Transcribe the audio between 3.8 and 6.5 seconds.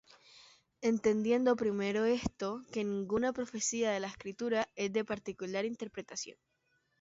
de la Escritura es de particular interpretación;